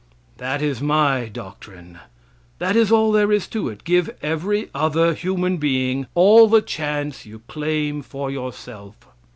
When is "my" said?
0.81-1.27